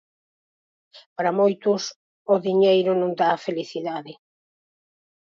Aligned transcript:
Para 1.15 1.35
moitos, 1.39 1.81
o 2.33 2.35
diñeiro 2.47 2.91
non 3.01 3.11
dá 3.19 3.27
a 3.33 3.41
felicidade. 3.45 4.13